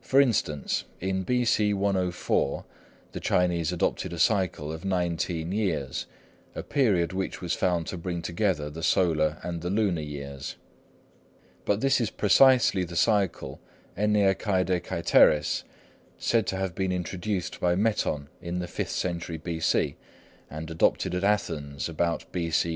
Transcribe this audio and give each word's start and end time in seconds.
For 0.00 0.20
instance, 0.20 0.82
in 1.00 1.22
B.C. 1.22 1.72
104 1.72 2.64
the 3.12 3.20
Chinese 3.20 3.70
adopted 3.70 4.12
a 4.12 4.18
cycle 4.18 4.72
of 4.72 4.84
nineteen 4.84 5.52
years, 5.52 6.06
a 6.56 6.64
period 6.64 7.12
which 7.12 7.40
was 7.40 7.54
found 7.54 7.86
to 7.86 7.96
bring 7.96 8.22
together 8.22 8.68
the 8.68 8.82
solar 8.82 9.38
and 9.44 9.60
the 9.62 9.70
lunar 9.70 10.00
years. 10.00 10.56
But 11.64 11.80
this 11.80 12.00
is 12.00 12.10
precisely 12.10 12.82
the 12.82 12.96
cycle, 12.96 13.60
ἐννεακαιδεκαετηρίς, 13.96 15.62
said 16.18 16.44
to 16.48 16.56
have 16.56 16.74
been 16.74 16.90
introduced 16.90 17.60
by 17.60 17.76
Meton 17.76 18.30
in 18.40 18.58
the 18.58 18.66
fifth 18.66 18.90
century 18.90 19.36
B.C., 19.38 19.94
and 20.50 20.72
adopted 20.72 21.14
at 21.14 21.22
Athens 21.22 21.88
about 21.88 22.24
B.C. 22.32 22.70